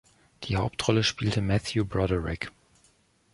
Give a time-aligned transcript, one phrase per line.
[0.45, 2.51] Die Hauptrolle spielte Matthew Broderick.